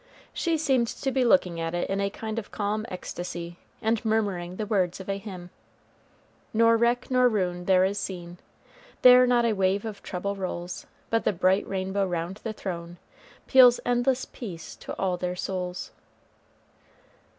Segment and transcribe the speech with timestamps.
[0.33, 4.55] She seemed to be looking at it in a kind of calm ecstasy, and murmuring
[4.55, 5.51] the words of a hymn:
[6.55, 8.39] "Nor wreck nor ruin there is seen,
[9.03, 12.97] There not a wave of trouble rolls, But the bright rainbow round the throne
[13.45, 15.91] Peals endless peace to all their souls."